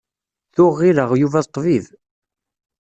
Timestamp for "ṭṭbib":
1.49-1.85